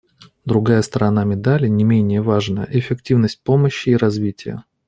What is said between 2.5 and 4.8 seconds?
эффективность помощи и развития.